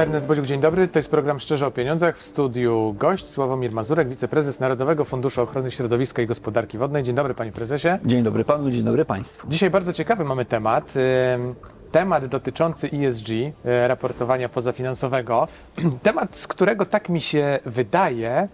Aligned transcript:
Ernest 0.00 0.26
Bodziuk, 0.26 0.46
dzień 0.46 0.60
dobry. 0.60 0.88
To 0.88 0.98
jest 0.98 1.10
program 1.10 1.40
Szczerze 1.40 1.66
o 1.66 1.70
Pieniądzach. 1.70 2.18
W 2.18 2.22
studiu 2.22 2.94
gość 2.98 3.28
Sławomir 3.28 3.72
Mazurek, 3.72 4.08
wiceprezes 4.08 4.60
Narodowego 4.60 5.04
Funduszu 5.04 5.42
Ochrony 5.42 5.70
Środowiska 5.70 6.22
i 6.22 6.26
Gospodarki 6.26 6.78
Wodnej. 6.78 7.02
Dzień 7.02 7.14
dobry, 7.14 7.34
panie 7.34 7.52
prezesie. 7.52 7.88
Dzień 8.04 8.22
dobry 8.22 8.44
panu, 8.44 8.70
dzień 8.70 8.82
dobry 8.82 9.04
państwu. 9.04 9.48
Dzisiaj 9.48 9.70
bardzo 9.70 9.92
ciekawy 9.92 10.24
mamy 10.24 10.44
temat. 10.44 10.94
Temat 11.92 12.26
dotyczący 12.26 12.90
ESG, 12.92 13.28
e, 13.64 13.88
raportowania 13.88 14.48
pozafinansowego. 14.48 15.48
Temat, 16.02 16.36
z 16.36 16.46
którego 16.46 16.86
tak 16.86 17.08
mi 17.08 17.20
się 17.20 17.58
wydaje, 17.64 18.48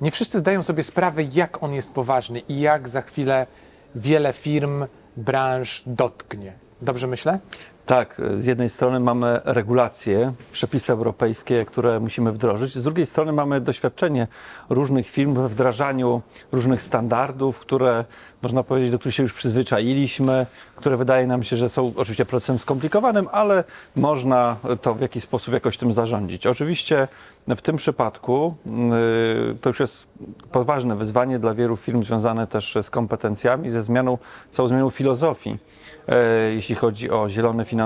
nie 0.00 0.10
wszyscy 0.10 0.38
zdają 0.38 0.62
sobie 0.62 0.82
sprawę, 0.82 1.22
jak 1.32 1.62
on 1.62 1.72
jest 1.72 1.92
poważny 1.92 2.38
i 2.38 2.60
jak 2.60 2.88
za 2.88 3.02
chwilę 3.02 3.46
wiele 3.94 4.32
firm, 4.32 4.86
branż 5.16 5.82
dotknie. 5.86 6.52
Dobrze 6.82 7.06
myślę? 7.06 7.38
Tak, 7.92 8.20
z 8.34 8.46
jednej 8.46 8.68
strony 8.68 9.00
mamy 9.00 9.40
regulacje, 9.44 10.32
przepisy 10.52 10.92
europejskie, 10.92 11.64
które 11.64 12.00
musimy 12.00 12.32
wdrożyć, 12.32 12.74
z 12.74 12.84
drugiej 12.84 13.06
strony 13.06 13.32
mamy 13.32 13.60
doświadczenie 13.60 14.26
różnych 14.70 15.08
firm 15.08 15.34
we 15.34 15.48
wdrażaniu 15.48 16.22
różnych 16.52 16.82
standardów, 16.82 17.58
które 17.60 18.04
można 18.42 18.62
powiedzieć, 18.62 18.90
do 18.90 18.98
których 18.98 19.14
się 19.14 19.22
już 19.22 19.32
przyzwyczailiśmy, 19.32 20.46
które 20.76 20.96
wydaje 20.96 21.26
nam 21.26 21.42
się, 21.42 21.56
że 21.56 21.68
są 21.68 21.92
oczywiście 21.96 22.24
procesem 22.24 22.58
skomplikowanym, 22.58 23.28
ale 23.32 23.64
można 23.96 24.56
to 24.82 24.94
w 24.94 25.00
jakiś 25.00 25.22
sposób 25.22 25.54
jakoś 25.54 25.76
tym 25.76 25.92
zarządzić. 25.92 26.46
Oczywiście 26.46 27.08
w 27.48 27.62
tym 27.62 27.76
przypadku 27.76 28.54
yy, 28.66 29.56
to 29.60 29.70
już 29.70 29.80
jest 29.80 30.06
poważne 30.52 30.96
wyzwanie 30.96 31.38
dla 31.38 31.54
wielu 31.54 31.76
firm 31.76 32.04
związane 32.04 32.46
też 32.46 32.78
z 32.82 32.90
kompetencjami, 32.90 33.70
ze 33.70 33.82
zmianą, 33.82 34.18
całą 34.50 34.68
zmianą 34.68 34.90
filozofii, 34.90 35.50
yy, 36.08 36.14
jeśli 36.54 36.74
chodzi 36.74 37.10
o 37.10 37.28
zielone 37.28 37.64
finansowanie, 37.64 37.81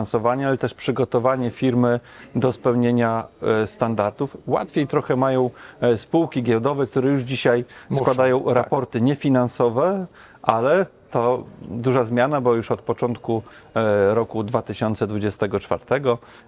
ale 0.46 0.58
też 0.58 0.74
przygotowanie 0.74 1.50
firmy 1.50 2.00
do 2.34 2.52
spełnienia 2.52 3.24
yy, 3.42 3.66
standardów. 3.66 4.36
Łatwiej 4.46 4.86
trochę 4.86 5.16
mają 5.16 5.50
spółki 5.96 6.42
giełdowe, 6.42 6.86
które 6.86 7.10
już 7.10 7.22
dzisiaj 7.22 7.64
Muszą, 7.90 8.04
składają 8.04 8.44
tak. 8.44 8.54
raporty 8.54 9.00
niefinansowe, 9.00 10.06
ale 10.42 10.86
to 11.10 11.44
duża 11.60 12.04
zmiana, 12.04 12.40
bo 12.40 12.54
już 12.54 12.70
od 12.70 12.82
początku 12.82 13.42
e, 13.74 14.14
roku 14.14 14.42
2024 14.42 15.84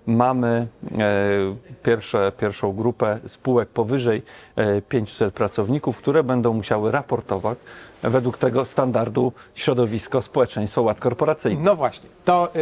mamy 0.06 0.66
e, 0.98 1.06
pierwsze, 1.82 2.32
pierwszą 2.38 2.72
grupę 2.72 3.18
spółek 3.26 3.68
powyżej 3.68 4.22
e, 4.56 4.82
500 4.82 5.34
pracowników, 5.34 5.98
które 5.98 6.22
będą 6.22 6.52
musiały 6.52 6.90
raportować 6.90 7.58
według 8.02 8.38
tego 8.38 8.64
standardu 8.64 9.32
środowisko, 9.54 10.22
społeczeństwo, 10.22 10.82
ład 10.82 11.00
korporacyjny. 11.00 11.62
No 11.62 11.76
właśnie, 11.76 12.08
to 12.24 12.52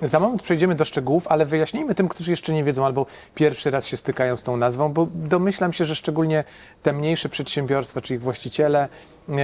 yy, 0.00 0.08
za 0.08 0.20
moment 0.20 0.42
przejdziemy 0.42 0.74
do 0.74 0.84
szczegółów, 0.84 1.28
ale 1.28 1.46
wyjaśnijmy 1.46 1.94
tym, 1.94 2.08
którzy 2.08 2.30
jeszcze 2.30 2.52
nie 2.52 2.64
wiedzą 2.64 2.86
albo 2.86 3.06
pierwszy 3.34 3.70
raz 3.70 3.86
się 3.86 3.96
stykają 3.96 4.36
z 4.36 4.42
tą 4.42 4.56
nazwą, 4.56 4.92
bo 4.92 5.08
domyślam 5.14 5.72
się, 5.72 5.84
że 5.84 5.94
szczególnie 5.94 6.44
te 6.82 6.92
mniejsze 6.92 7.28
przedsiębiorstwa 7.28 8.00
czy 8.00 8.14
ich 8.14 8.22
właściciele 8.22 8.88
yy, 9.28 9.36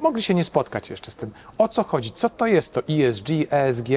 mogli 0.00 0.22
się 0.22 0.34
nie 0.34 0.44
spotkać 0.44 0.90
jeszcze 0.90 1.10
z 1.10 1.16
tym. 1.16 1.30
O 1.58 1.68
co 1.68 1.84
chodzi? 1.84 2.12
Co 2.12 2.28
to 2.28 2.46
jest 2.46 2.72
to 2.72 2.80
ESG, 2.88 3.28
ESG, 3.50 3.88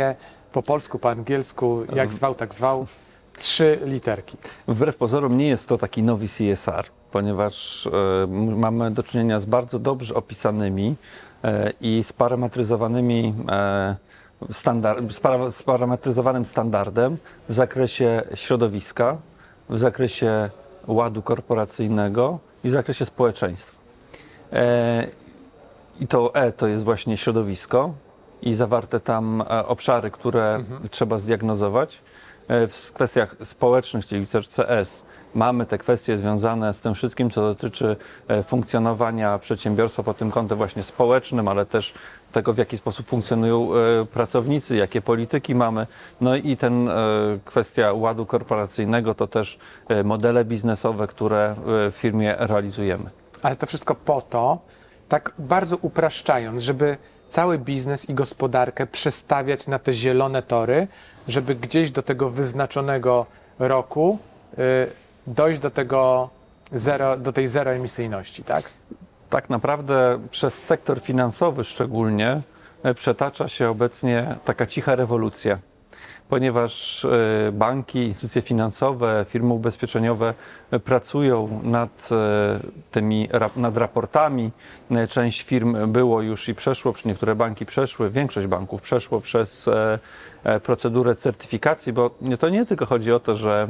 po 0.51 0.61
polsku, 0.61 0.99
po 0.99 1.09
angielsku, 1.09 1.85
jak 1.95 2.13
zwał, 2.13 2.35
tak 2.35 2.53
zwał? 2.53 2.87
Trzy 3.37 3.79
literki. 3.85 4.37
Wbrew 4.67 4.95
pozorom 4.95 5.37
nie 5.37 5.47
jest 5.47 5.67
to 5.67 5.77
taki 5.77 6.03
nowy 6.03 6.25
CSR, 6.27 6.85
ponieważ 7.11 7.87
e, 7.87 8.27
mamy 8.55 8.91
do 8.91 9.03
czynienia 9.03 9.39
z 9.39 9.45
bardzo 9.45 9.79
dobrze 9.79 10.15
opisanymi 10.15 10.95
e, 11.43 11.73
i 11.81 12.03
sparametryzowanymi 12.03 13.33
e, 13.49 13.95
standard, 14.51 15.13
spara, 15.13 15.51
sparametryzowanym 15.51 16.45
standardem 16.45 17.17
w 17.49 17.53
zakresie 17.53 18.23
środowiska, 18.35 19.17
w 19.69 19.77
zakresie 19.77 20.49
ładu 20.87 21.21
korporacyjnego 21.21 22.39
i 22.63 22.69
w 22.69 22.71
zakresie 22.71 23.05
społeczeństwa. 23.05 23.81
I 25.99 26.07
to 26.07 26.35
E 26.35 26.51
to 26.51 26.67
jest 26.67 26.83
właśnie 26.83 27.17
środowisko 27.17 27.93
i 28.41 28.53
zawarte 28.53 28.99
tam 28.99 29.43
obszary, 29.67 30.11
które 30.11 30.63
trzeba 30.91 31.17
zdiagnozować. 31.17 32.01
W 32.49 32.91
kwestiach 32.93 33.35
społecznych, 33.43 34.05
czyli 34.05 34.27
też 34.27 34.49
CS, 34.49 35.03
mamy 35.35 35.65
te 35.65 35.77
kwestie 35.77 36.17
związane 36.17 36.73
z 36.73 36.81
tym 36.81 36.93
wszystkim, 36.93 37.29
co 37.29 37.41
dotyczy 37.41 37.95
e, 38.27 38.43
funkcjonowania 38.43 39.39
przedsiębiorstwa 39.39 40.03
pod 40.03 40.17
tym 40.17 40.31
kątem 40.31 40.57
właśnie 40.57 40.83
społecznym, 40.83 41.47
ale 41.47 41.65
też 41.65 41.93
tego, 42.31 42.53
w 42.53 42.57
jaki 42.57 42.77
sposób 42.77 43.05
funkcjonują 43.05 43.69
e, 43.75 44.05
pracownicy, 44.05 44.75
jakie 44.75 45.01
polityki 45.01 45.55
mamy. 45.55 45.87
No 46.21 46.35
i 46.35 46.57
ten 46.57 46.89
e, 46.89 46.93
kwestia 47.45 47.93
ładu 47.93 48.25
korporacyjnego 48.25 49.13
to 49.13 49.27
też 49.27 49.59
modele 50.03 50.45
biznesowe, 50.45 51.07
które 51.07 51.55
w 51.65 51.95
firmie 51.95 52.35
realizujemy. 52.39 53.09
Ale 53.43 53.55
to 53.55 53.67
wszystko 53.67 53.95
po 53.95 54.21
to, 54.21 54.59
tak 55.09 55.31
bardzo 55.39 55.77
upraszczając, 55.77 56.61
żeby 56.61 56.97
cały 57.27 57.57
biznes 57.57 58.09
i 58.09 58.13
gospodarkę 58.13 58.87
przestawiać 58.87 59.67
na 59.67 59.79
te 59.79 59.93
zielone 59.93 60.41
tory, 60.41 60.87
żeby 61.27 61.55
gdzieś 61.55 61.91
do 61.91 62.01
tego 62.01 62.29
wyznaczonego 62.29 63.25
roku 63.59 64.19
y, 64.53 64.57
dojść 65.27 65.61
do 65.61 65.69
tego 65.69 66.29
zero, 66.73 67.17
do 67.17 67.33
tej 67.33 67.47
zeroemisyjności, 67.47 68.43
tak? 68.43 68.69
tak 69.31 69.49
naprawdę 69.49 70.17
przez 70.31 70.53
sektor 70.53 70.99
finansowy 70.99 71.63
szczególnie 71.63 72.41
e, 72.83 72.93
przetacza 72.93 73.47
się 73.47 73.69
obecnie 73.69 74.35
taka 74.45 74.65
cicha 74.65 74.95
rewolucja, 74.95 75.59
ponieważ 76.29 77.05
e, 77.05 77.51
banki, 77.51 78.03
instytucje 78.03 78.41
finansowe, 78.41 79.25
firmy 79.27 79.53
ubezpieczeniowe 79.53 80.33
e, 80.71 80.79
pracują 80.79 81.61
nad 81.63 82.09
tymi 82.91 83.29
nad 83.55 83.77
raportami. 83.77 84.51
Część 85.09 85.41
firm 85.41 85.91
było 85.91 86.21
już 86.21 86.49
i 86.49 86.55
przeszło, 86.55 86.93
czy 86.93 87.07
niektóre 87.07 87.35
banki 87.35 87.65
przeszły, 87.65 88.09
większość 88.09 88.47
banków 88.47 88.81
przeszło 88.81 89.21
przez 89.21 89.69
procedurę 90.63 91.15
certyfikacji, 91.15 91.93
bo 91.93 92.11
to 92.39 92.49
nie 92.49 92.65
tylko 92.65 92.85
chodzi 92.85 93.11
o 93.11 93.19
to, 93.19 93.35
że 93.35 93.67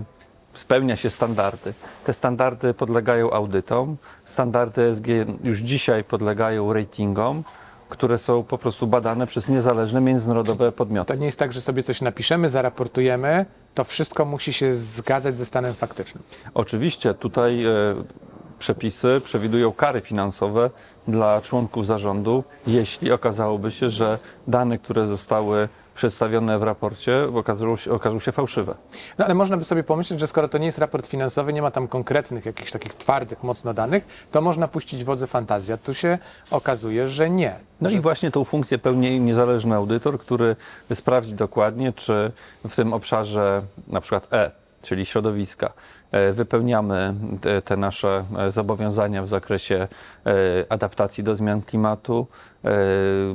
spełnia 0.54 0.96
się 0.96 1.10
standardy. 1.10 1.74
Te 2.04 2.14
standardy 2.14 2.74
podlegają 2.74 3.32
audytom. 3.32 3.98
Standardy 4.26 4.94
SG 4.96 5.08
już 5.44 5.60
dzisiaj 5.60 6.04
podlegają 6.04 6.74
ratingom, 6.74 7.44
które 7.90 8.18
są 8.18 8.44
po 8.44 8.58
prostu 8.58 8.88
badane 8.88 9.28
przez 9.28 9.50
niezależne 9.50 10.02
międzynarodowe 10.02 10.72
podmioty. 10.72 11.14
To 11.14 11.20
nie 11.20 11.26
jest 11.26 11.40
tak, 11.40 11.54
że 11.54 11.62
sobie 11.62 11.84
coś 11.84 12.02
napiszemy, 12.02 12.50
zaraportujemy, 12.50 13.46
to 13.76 13.84
wszystko 13.84 14.26
musi 14.26 14.54
się 14.54 14.76
zgadzać 14.76 15.38
ze 15.38 15.46
stanem 15.46 15.74
faktycznym. 15.74 16.24
Oczywiście 16.54 17.14
tutaj 17.14 17.66
e, 17.66 17.70
przepisy 18.60 19.22
przewidują 19.24 19.74
kary 19.74 20.02
finansowe 20.02 20.70
dla 21.08 21.42
członków 21.42 21.86
zarządu, 21.86 22.44
jeśli 22.68 23.12
okazałoby 23.12 23.72
się, 23.72 23.90
że 23.90 24.20
dane, 24.48 24.78
które 24.78 25.08
zostały 25.08 25.70
przedstawione 25.96 26.60
w 26.60 26.64
raporcie, 26.64 27.28
okażą 27.36 27.76
się, 27.76 27.92
okażą 27.92 28.20
się 28.20 28.32
fałszywe. 28.32 28.76
No 29.18 29.26
ale 29.26 29.34
można 29.34 29.58
by 29.58 29.64
sobie 29.64 29.84
pomyśleć, 29.84 30.20
że 30.20 30.28
skoro 30.28 30.48
to 30.48 30.58
nie 30.58 30.66
jest 30.66 30.80
raport 30.80 31.08
finansowy, 31.08 31.54
nie 31.54 31.62
ma 31.62 31.72
tam 31.72 31.88
konkretnych, 31.88 32.46
jakichś 32.46 32.72
takich 32.72 32.94
twardych, 32.94 33.44
mocno 33.44 33.74
danych, 33.74 34.28
to 34.32 34.42
można 34.42 34.68
puścić 34.68 35.04
wodze 35.04 35.28
fantazji. 35.28 35.74
A 35.74 35.78
tu 35.78 35.94
się 35.94 36.18
okazuje, 36.52 37.08
że 37.08 37.30
nie. 37.30 37.56
No 37.82 37.90
że 37.90 37.98
i 37.98 38.00
właśnie 38.00 38.32
tą 38.32 38.44
funkcję 38.44 38.78
pełni 38.78 39.20
niezależny 39.20 39.76
audytor, 39.76 40.20
który 40.20 40.56
sprawdzi 40.94 41.34
dokładnie, 41.34 41.94
czy 41.94 42.32
w 42.70 42.76
tym 42.76 42.94
obszarze 42.94 43.62
na 43.88 44.02
przykład 44.02 44.34
E, 44.34 44.52
czyli 44.82 45.06
środowiska, 45.06 45.74
e, 46.12 46.34
wypełniamy 46.34 47.14
te, 47.42 47.62
te 47.62 47.78
nasze 47.78 48.26
e, 48.38 48.52
zobowiązania 48.52 49.24
w 49.24 49.28
zakresie 49.28 49.88
e, 50.26 50.32
adaptacji 50.70 51.24
do 51.24 51.36
zmian 51.36 51.62
klimatu, 51.62 52.28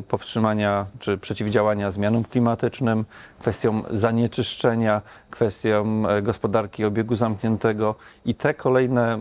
powstrzymania 0.08 0.86
czy 0.98 1.18
przeciwdziałania 1.18 1.90
zmianom 1.90 2.24
klimatycznym, 2.24 3.04
kwestią 3.40 3.82
zanieczyszczenia, 3.90 5.02
kwestią 5.30 6.08
e, 6.08 6.22
gospodarki 6.22 6.84
obiegu 6.84 7.16
zamkniętego. 7.16 7.94
I 8.24 8.34
te 8.34 8.54
kolejne 8.54 9.18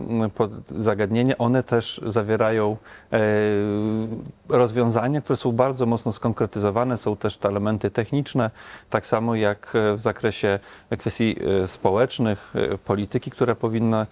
zagadnienia, 0.68 1.38
one 1.38 1.62
też 1.62 2.00
zawierają 2.06 2.76
e, 3.12 3.18
rozwiązania, 4.48 5.20
które 5.20 5.36
są 5.36 5.52
bardzo 5.52 5.86
mocno 5.86 6.12
skonkretyzowane, 6.12 6.96
są 6.96 7.16
też 7.16 7.36
te 7.36 7.48
elementy 7.48 7.90
techniczne, 7.90 8.50
tak 8.90 9.06
samo 9.06 9.34
jak 9.34 9.72
e, 9.74 9.94
w 9.94 10.00
zakresie 10.00 10.58
kwestii 10.98 11.36
e, 11.62 11.66
społecznych, 11.66 12.52
e, 12.54 12.78
polityki, 12.78 13.30
które 13.30 13.54
powinny 13.54 13.96
e, 13.96 14.06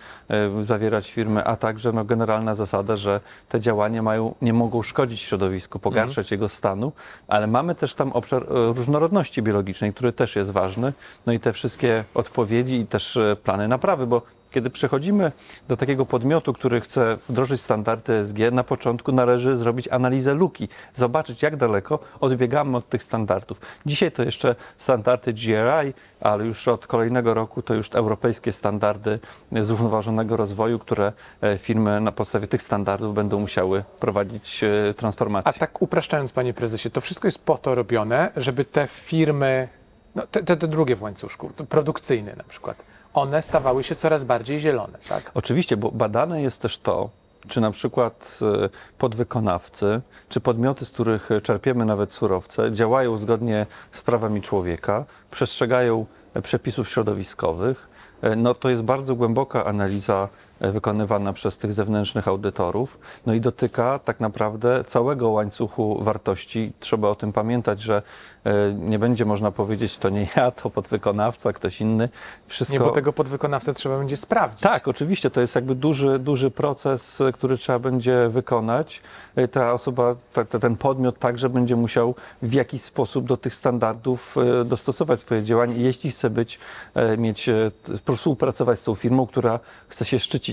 zawierać 0.64 1.12
firmy, 1.12 1.44
a 1.44 1.56
także 1.56 1.92
no, 1.92 2.04
generalna 2.04 2.54
zasada, 2.54 2.96
że 2.96 3.20
te 3.48 3.60
działania 3.60 4.02
mają, 4.02 4.34
nie 4.42 4.52
mogą 4.52 4.82
szkodzić 4.82 5.20
środowisku, 5.20 5.78
pogarszać 5.84 6.30
jego 6.30 6.48
stanu, 6.48 6.92
ale 7.28 7.46
mamy 7.46 7.74
też 7.74 7.94
tam 7.94 8.12
obszar 8.12 8.42
e, 8.42 8.46
różnorodności 8.72 9.42
biologicznej, 9.42 9.92
który 9.92 10.12
też 10.12 10.36
jest 10.36 10.50
ważny, 10.50 10.92
no 11.26 11.32
i 11.32 11.40
te 11.40 11.52
wszystkie 11.52 12.04
odpowiedzi 12.14 12.74
i 12.74 12.86
też 12.86 13.16
e, 13.16 13.36
plany 13.36 13.68
naprawy, 13.68 14.06
bo 14.06 14.22
Kiedy 14.54 14.70
przechodzimy 14.70 15.32
do 15.68 15.76
takiego 15.76 16.06
podmiotu, 16.06 16.52
który 16.52 16.80
chce 16.80 17.16
wdrożyć 17.28 17.60
standardy 17.60 18.12
ESG, 18.12 18.38
na 18.52 18.64
początku 18.64 19.12
należy 19.12 19.56
zrobić 19.56 19.88
analizę 19.88 20.34
luki, 20.34 20.68
zobaczyć 20.94 21.42
jak 21.42 21.56
daleko 21.56 21.98
odbiegamy 22.20 22.76
od 22.76 22.88
tych 22.88 23.02
standardów. 23.02 23.60
Dzisiaj 23.86 24.12
to 24.12 24.22
jeszcze 24.22 24.54
standardy 24.76 25.32
GRI, 25.32 25.94
ale 26.20 26.46
już 26.46 26.68
od 26.68 26.86
kolejnego 26.86 27.34
roku 27.34 27.62
to 27.62 27.74
już 27.74 27.94
europejskie 27.94 28.52
standardy 28.52 29.18
zrównoważonego 29.52 30.36
rozwoju, 30.36 30.78
które 30.78 31.12
e, 31.40 31.58
firmy 31.58 32.00
na 32.00 32.12
podstawie 32.12 32.46
tych 32.46 32.62
standardów 32.62 33.14
będą 33.14 33.40
musiały 33.40 33.84
prowadzić 34.00 34.64
e, 34.64 34.94
transformację. 34.94 35.52
A 35.56 35.58
tak 35.58 35.82
upraszczając, 35.82 36.32
panie 36.32 36.54
prezesie, 36.54 36.90
to 36.90 37.00
wszystko 37.00 37.28
jest 37.28 37.44
po 37.44 37.58
to 37.58 37.74
robione, 37.74 38.30
żeby 38.36 38.64
te 38.64 38.86
firmy, 38.86 39.68
no 40.14 40.22
te, 40.26 40.42
te, 40.42 40.56
te 40.56 40.68
drugie 40.68 40.96
w 40.96 41.02
łańcuszku, 41.02 41.50
produkcyjne 41.68 42.36
na 42.36 42.44
przykład, 42.44 42.93
one 43.14 43.42
stawały 43.42 43.84
się 43.84 43.94
coraz 43.94 44.24
bardziej 44.24 44.58
zielone, 44.58 44.98
tak? 45.08 45.30
Oczywiście, 45.34 45.76
bo 45.76 45.90
badane 45.90 46.42
jest 46.42 46.60
też 46.62 46.78
to, 46.78 47.10
czy 47.48 47.60
na 47.60 47.70
przykład 47.70 48.38
e, 48.64 48.68
podwykonawcy, 48.98 50.00
czy 50.28 50.40
podmioty, 50.40 50.84
z 50.84 50.90
których 50.90 51.28
czerpiemy 51.42 51.84
nawet 51.84 52.12
surowce, 52.12 52.72
działają 52.72 53.16
zgodnie 53.16 53.66
z 53.92 54.02
prawami 54.02 54.42
człowieka, 54.42 55.04
przestrzegają 55.30 56.06
przepisów 56.42 56.88
środowiskowych. 56.88 57.88
E, 58.22 58.36
No 58.36 58.54
to 58.54 58.70
jest 58.70 58.82
bardzo 58.82 59.14
głęboka 59.14 59.64
analiza 59.64 60.28
wykonywana 60.60 61.32
przez 61.32 61.58
tych 61.58 61.72
zewnętrznych 61.72 62.28
audytorów, 62.28 62.98
no 63.26 63.34
i 63.34 63.40
dotyka 63.40 63.98
tak 63.98 64.20
naprawdę 64.20 64.84
całego 64.84 65.30
łańcuchu 65.30 66.02
wartości. 66.02 66.72
Trzeba 66.80 67.08
o 67.08 67.14
tym 67.14 67.32
pamiętać, 67.32 67.80
że 67.80 68.02
e, 68.44 68.74
nie 68.74 68.98
będzie 68.98 69.24
można 69.24 69.50
powiedzieć, 69.50 69.98
to 69.98 70.08
nie 70.08 70.26
ja, 70.36 70.50
to 70.50 70.70
podwykonawca, 70.70 71.52
ktoś 71.52 71.80
inny. 71.80 72.08
Wszystko... 72.46 72.72
Nie, 72.72 72.80
bo 72.80 72.90
tego 72.90 73.12
podwykonawcę 73.12 73.74
trzeba 73.74 73.98
będzie 73.98 74.16
sprawdzić. 74.16 74.60
Tak, 74.60 74.88
oczywiście, 74.88 75.30
to 75.30 75.40
jest 75.40 75.54
jakby 75.54 75.74
duży, 75.74 76.18
duży 76.18 76.50
proces, 76.50 77.20
e, 77.20 77.32
który 77.32 77.58
trzeba 77.58 77.78
będzie 77.78 78.28
wykonać. 78.28 79.02
E, 79.36 79.48
Ta 79.48 79.72
osoba, 79.72 80.16
ta, 80.32 80.44
ten 80.44 80.76
podmiot 80.76 81.18
także 81.18 81.48
będzie 81.48 81.76
musiał 81.76 82.14
w 82.42 82.52
jakiś 82.52 82.82
sposób 82.82 83.26
do 83.26 83.36
tych 83.36 83.54
standardów 83.54 84.36
e, 84.38 84.64
dostosować 84.64 85.20
swoje 85.20 85.42
działanie, 85.42 85.76
jeśli 85.76 86.10
chce 86.10 86.30
być, 86.30 86.58
e, 86.94 87.16
mieć, 87.16 87.48
e, 87.48 87.70
współpracować 88.16 88.78
z 88.78 88.84
tą 88.84 88.94
firmą, 88.94 89.26
która 89.26 89.60
chce 89.88 90.04
się 90.04 90.18
szczycić 90.18 90.43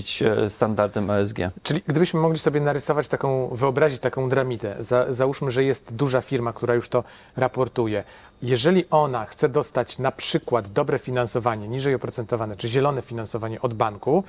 standardem 0.48 1.10
ESG. 1.10 1.36
Czyli 1.62 1.82
gdybyśmy 1.86 2.20
mogli 2.20 2.38
sobie 2.38 2.60
narysować 2.60 3.08
taką, 3.08 3.48
wyobrazić 3.48 4.00
taką 4.00 4.28
dramitę, 4.28 4.76
za, 4.78 5.12
załóżmy, 5.12 5.50
że 5.50 5.64
jest 5.64 5.94
duża 5.94 6.20
firma, 6.20 6.52
która 6.52 6.74
już 6.74 6.88
to 6.88 7.04
raportuje. 7.36 8.04
Jeżeli 8.42 8.84
ona 8.90 9.26
chce 9.26 9.48
dostać 9.48 9.98
na 9.98 10.12
przykład 10.12 10.68
dobre 10.68 10.98
finansowanie, 10.98 11.68
niżej 11.68 11.94
oprocentowane, 11.94 12.56
czy 12.56 12.68
zielone 12.68 13.02
finansowanie 13.02 13.60
od 13.60 13.74
banku 13.74 14.24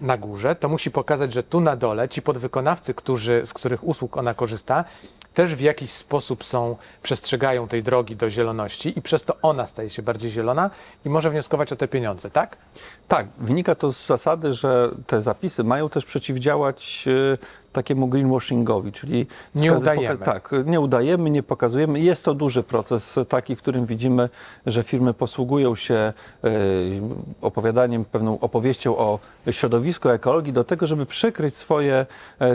na 0.00 0.16
górze, 0.18 0.56
to 0.56 0.68
musi 0.68 0.90
pokazać, 0.90 1.32
że 1.32 1.42
tu 1.42 1.60
na 1.60 1.76
dole 1.76 2.08
ci 2.08 2.22
podwykonawcy, 2.22 2.94
którzy, 2.94 3.42
z 3.44 3.52
których 3.52 3.84
usług 3.84 4.16
ona 4.16 4.34
korzysta, 4.34 4.84
też 5.34 5.54
w 5.54 5.60
jakiś 5.60 5.90
sposób 5.90 6.44
są, 6.44 6.76
przestrzegają 7.02 7.68
tej 7.68 7.82
drogi 7.82 8.16
do 8.16 8.30
zieloności 8.30 8.98
i 8.98 9.02
przez 9.02 9.24
to 9.24 9.36
ona 9.42 9.66
staje 9.66 9.90
się 9.90 10.02
bardziej 10.02 10.30
zielona 10.30 10.70
i 11.04 11.08
może 11.08 11.30
wnioskować 11.30 11.72
o 11.72 11.76
te 11.76 11.88
pieniądze, 11.88 12.30
tak? 12.30 12.56
Tak, 13.08 13.26
wynika 13.38 13.74
to 13.74 13.92
z 13.92 14.06
zasady, 14.06 14.52
że 14.52 14.90
te 15.06 15.22
zapisy 15.22 15.64
mają 15.64 15.88
też 15.88 16.04
przeciwdziałać 16.04 17.04
e, 17.32 17.38
takiemu 17.72 18.08
greenwashingowi, 18.08 18.92
czyli 18.92 19.26
Nie 19.54 19.72
udajemy. 19.72 20.18
tak, 20.18 20.50
nie 20.64 20.80
udajemy, 20.80 21.30
nie 21.30 21.42
pokazujemy. 21.42 22.00
Jest 22.00 22.24
to 22.24 22.34
duży 22.34 22.62
proces 22.62 23.18
taki, 23.28 23.56
w 23.56 23.58
którym 23.58 23.86
widzimy, 23.86 24.28
że 24.66 24.82
firmy 24.82 25.14
posługują 25.14 25.74
się 25.74 25.94
e, 25.94 26.12
opowiadaniem, 27.40 28.04
pewną 28.04 28.40
opowieścią 28.40 28.96
o 28.96 29.18
środowisku, 29.50 30.08
ekologii 30.08 30.52
do 30.52 30.64
tego, 30.64 30.86
żeby 30.86 31.06
przykryć 31.06 31.56
swoje, 31.56 32.06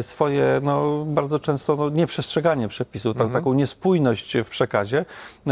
swoje 0.01 0.59
no, 0.63 1.05
bardzo 1.05 1.39
często 1.39 1.75
no, 1.75 1.89
nieprzestrzeganie 1.89 2.67
przepisów, 2.67 3.17
ta, 3.17 3.27
taką 3.27 3.53
niespójność 3.53 4.37
w 4.37 4.49
przekazie 4.49 5.05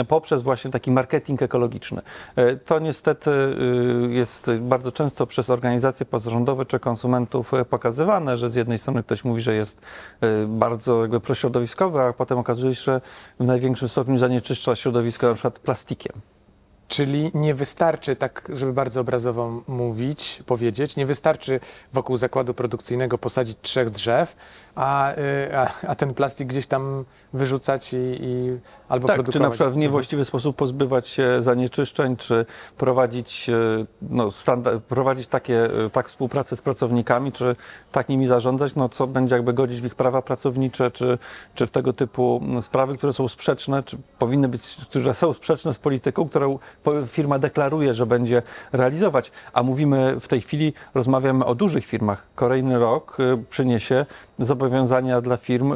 poprzez 0.07 0.41
właśnie 0.41 0.71
taki 0.71 0.91
marketing 0.91 1.41
ekologiczny. 1.41 2.01
To 2.65 2.79
niestety 2.79 3.31
y, 3.31 4.13
jest 4.13 4.51
bardzo 4.59 4.88
często 4.91 5.27
przez 5.27 5.49
organizacje 5.49 6.05
pozarządowe 6.05 6.65
czy 6.65 6.79
konsumentów 6.79 7.53
e, 7.53 7.65
pokazywane, 7.65 8.37
że 8.37 8.49
z 8.49 8.55
jednej 8.55 8.77
strony 8.77 9.03
ktoś 9.03 9.23
mówi, 9.23 9.41
że 9.41 9.55
jest 9.55 9.81
e, 10.21 10.45
bardzo 10.47 11.01
jakby 11.01 11.19
prośrodowiskowy, 11.19 12.01
a 12.01 12.13
potem 12.13 12.37
okazuje 12.37 12.75
się, 12.75 12.81
że 12.81 13.01
w 13.39 13.43
największym 13.43 13.89
stopniu 13.89 14.17
zanieczyszcza 14.17 14.75
środowisko 14.75 15.27
na 15.27 15.33
przykład 15.33 15.59
plastikiem. 15.59 16.13
Czyli 16.89 17.31
nie 17.33 17.53
wystarczy, 17.53 18.15
tak 18.15 18.51
żeby 18.53 18.73
bardzo 18.73 19.01
obrazowo 19.01 19.61
mówić, 19.67 20.43
powiedzieć, 20.45 20.95
nie 20.95 21.05
wystarczy 21.05 21.59
wokół 21.93 22.17
zakładu 22.17 22.53
produkcyjnego 22.53 23.17
posadzić 23.17 23.57
trzech 23.61 23.89
drzew, 23.89 24.35
a, 24.75 25.11
y, 25.11 25.57
a, 25.57 25.71
a 25.87 25.95
ten 25.95 26.13
plastik 26.13 26.47
gdzieś 26.47 26.67
tam 26.67 27.05
wyrzucać 27.33 27.93
i, 27.93 27.97
i 27.97 28.57
albo 28.89 29.07
Tak, 29.07 29.15
produkować. 29.15 29.33
czy 29.33 29.39
na 29.39 29.49
przykład 29.49 29.73
w 29.73 29.77
niewłaściwy 29.77 30.25
sposób 30.25 30.55
pozbywać 30.55 31.07
się 31.07 31.41
zanieczyszczeń, 31.41 32.17
czy 32.17 32.45
prowadzić, 32.77 33.49
e, 33.49 33.85
no, 34.01 34.29
prowadzić 34.89 35.27
takie, 35.27 35.85
e, 35.85 35.89
tak 35.89 36.07
współpracę 36.07 36.55
z 36.55 36.61
pracownikami, 36.61 37.31
czy 37.31 37.55
tak 37.91 38.09
nimi 38.09 38.27
zarządzać, 38.27 38.75
no, 38.75 38.89
co 38.89 39.07
będzie 39.07 39.35
jakby 39.35 39.53
godzić 39.53 39.81
w 39.81 39.85
ich 39.85 39.95
prawa 39.95 40.21
pracownicze, 40.21 40.91
czy, 40.91 41.17
czy 41.55 41.67
w 41.67 41.71
tego 41.71 41.93
typu 41.93 42.41
sprawy, 42.61 42.95
które 42.95 43.13
są 43.13 43.27
sprzeczne, 43.27 43.83
czy 43.83 43.97
powinny 44.19 44.47
być, 44.47 44.77
które 44.89 45.13
są 45.13 45.33
sprzeczne 45.33 45.73
z 45.73 45.79
polityką, 45.79 46.29
którą 46.29 46.59
firma 47.07 47.39
deklaruje, 47.39 47.93
że 47.93 48.05
będzie 48.05 48.41
realizować. 48.71 49.31
A 49.53 49.63
mówimy 49.63 50.19
w 50.19 50.27
tej 50.27 50.41
chwili, 50.41 50.73
rozmawiamy 50.93 51.45
o 51.45 51.55
dużych 51.55 51.85
firmach. 51.85 52.23
Kolejny 52.35 52.79
rok 52.79 53.17
e, 53.19 53.43
przyniesie 53.49 54.05
zobowiązania 54.39 55.21
dla 55.21 55.37
firm 55.37 55.73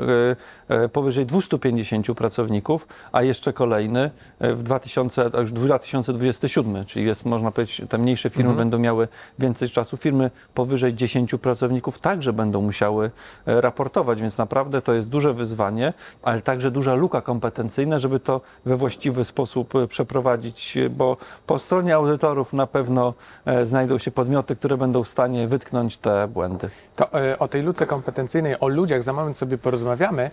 powyżej 0.94 1.26
250 1.26 2.08
pracowników, 2.18 2.88
a 3.12 3.24
jeszcze 3.24 3.54
kolejny 3.54 4.12
e, 4.40 4.54
w 4.54 4.64
2000, 4.64 5.30
a 5.34 5.40
już 5.40 5.52
2027, 5.52 6.86
czyli 6.86 7.06
jest, 7.06 7.26
można 7.26 7.52
powiedzieć, 7.52 7.82
te 7.90 7.98
mniejsze 7.98 8.30
firmy 8.30 8.50
Mhm. 8.50 8.58
będą 8.58 8.80
miały 8.80 9.08
więcej 9.40 9.70
czasu. 9.70 9.98
Firmy 9.98 10.32
powyżej 10.54 10.94
10 10.94 11.36
pracowników 11.42 12.00
także 12.00 12.34
będą 12.34 12.62
musiały 12.62 13.12
e, 13.46 13.62
raportować, 13.62 14.22
więc 14.22 14.38
naprawdę 14.38 14.82
to 14.82 14.94
jest 14.94 15.10
duże 15.10 15.34
wyzwanie, 15.34 15.94
ale 16.24 16.42
także 16.42 16.72
duża 16.72 16.96
luka 16.96 17.22
kompetencyjna, 17.22 18.00
żeby 18.00 18.20
to 18.20 18.42
we 18.66 18.78
właściwy 18.78 19.24
sposób 19.24 19.76
e, 19.76 19.88
przeprowadzić, 19.88 20.78
e, 20.78 20.90
bo 20.90 21.18
po 21.48 21.60
stronie 21.60 21.96
audytorów 21.96 22.54
na 22.54 22.68
pewno 22.68 23.14
e, 23.46 23.66
znajdą 23.66 23.98
się 23.98 24.12
podmioty, 24.12 24.56
które 24.56 24.78
będą 24.78 25.04
w 25.04 25.08
stanie 25.08 25.48
wytknąć 25.48 25.98
te 25.98 26.28
błędy. 26.28 26.70
To 26.96 27.22
e, 27.22 27.40
o 27.40 27.48
tej 27.48 27.62
luce 27.62 27.86
kompetencyjnej, 27.86 28.60
o 28.60 28.68
ludziach 28.68 29.04
za 29.04 29.14
moment 29.14 29.38
sobie 29.38 29.58
porozmawiamy, 29.58 30.32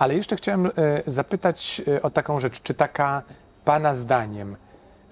ale 0.00 0.14
jeszcze 0.14 0.36
chciałem 0.36 0.66
e, 0.66 0.70
zapytać 1.06 1.82
e, 1.88 2.02
o 2.02 2.10
taką 2.10 2.40
rzecz. 2.40 2.62
Czy 2.62 2.74
taka 2.74 3.22
Pana 3.64 3.94
zdaniem 3.94 4.56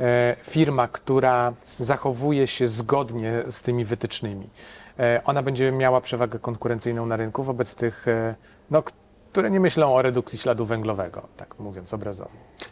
e, 0.00 0.36
firma, 0.42 0.88
która 0.88 1.52
zachowuje 1.78 2.46
się 2.46 2.66
zgodnie 2.66 3.42
z 3.48 3.62
tymi 3.62 3.84
wytycznymi, 3.84 4.50
ona 5.24 5.42
będzie 5.42 5.72
miała 5.72 6.00
przewagę 6.00 6.38
konkurencyjną 6.38 7.06
na 7.06 7.16
rynku 7.16 7.42
wobec 7.42 7.74
tych, 7.74 8.06
no, 8.70 8.82
które 9.32 9.50
nie 9.50 9.60
myślą 9.60 9.94
o 9.94 10.02
redukcji 10.02 10.38
śladu 10.38 10.64
węglowego, 10.64 11.22
tak 11.36 11.58
mówiąc 11.58 11.94
obrazowo? 11.94 12.30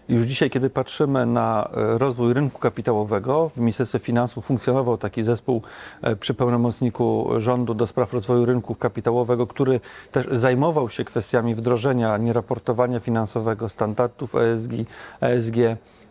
Już 0.09 0.27
dzisiaj, 0.27 0.51
kiedy 0.51 0.71
patrzymy 0.71 1.27
na 1.27 1.71
e, 1.77 1.99
rozwój 1.99 2.33
rynku 2.33 2.59
kapitałowego, 2.59 3.49
w 3.49 3.57
Ministerstwie 3.57 3.99
Finansów 3.99 4.47
funkcjonował 4.47 4.99
taki 4.99 5.23
zespół 5.23 5.63
e, 6.03 6.17
przy 6.17 6.35
pełnomocniku 6.35 7.29
rządu 7.39 7.75
do 7.75 7.87
spraw 7.87 8.13
rozwoju 8.13 8.45
rynku 8.45 8.75
kapitałowego, 8.75 9.47
który 9.47 9.81
też 10.13 10.27
zajmował 10.33 10.91
się 10.91 11.05
kwestiami 11.05 11.55
wdrożenia 11.55 12.17
nieraportowania 12.17 13.01
finansowego, 13.01 13.69
standardów 13.69 14.35
ESG, 14.35 14.73
ESG. 15.21 15.57